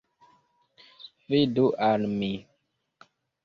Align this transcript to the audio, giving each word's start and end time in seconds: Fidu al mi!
Fidu 1.27 1.65
al 1.91 2.01
mi! 2.17 2.33